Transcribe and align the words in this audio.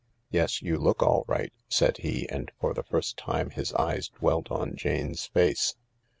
"Yes, 0.31 0.63
you 0.63 0.79
look 0.79 1.03
all 1.03 1.25
right," 1.27 1.53
said 1.69 1.97
he, 1.97 2.27
and 2.27 2.51
for 2.59 2.73
the 2.73 2.81
first 2.81 3.17
time 3.17 3.51
his 3.51 3.71
eyes 3.73 4.09
dwelt 4.09 4.49
on 4.49 4.73
Jane's 4.75 5.27
face. 5.27 5.75